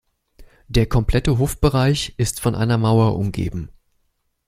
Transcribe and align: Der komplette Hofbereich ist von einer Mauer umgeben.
Der 0.67 0.87
komplette 0.87 1.37
Hofbereich 1.37 2.15
ist 2.17 2.39
von 2.39 2.55
einer 2.55 2.79
Mauer 2.79 3.15
umgeben. 3.17 3.69